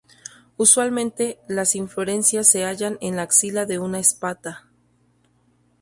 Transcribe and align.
Usualmente 0.57 1.37
las 1.47 1.75
inflorescencias 1.75 2.49
se 2.49 2.63
hallan 2.65 2.97
en 3.01 3.15
la 3.15 3.21
axila 3.21 3.67
de 3.67 3.77
una 3.77 3.99
espata. 3.99 4.65